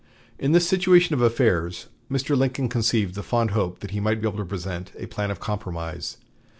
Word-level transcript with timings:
In 0.39 0.51
this 0.51 0.67
situation 0.67 1.13
of 1.13 1.21
affairs, 1.21 1.85
Mr. 2.11 2.35
Lincoln 2.35 2.69
conceived 2.69 3.13
the 3.13 3.21
fond 3.21 3.51
hope 3.51 3.81
that 3.81 3.91
he 3.91 3.99
might 3.99 4.19
be 4.19 4.27
able 4.27 4.39
to 4.39 4.45
present 4.45 4.91
a 4.97 5.05
plan 5.05 5.29
of 5.29 5.39
compromise. 5.39 6.17